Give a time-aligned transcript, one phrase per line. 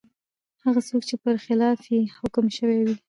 [0.65, 2.95] هغه څوک دی چي پر خلاف یې حکم سوی وي؟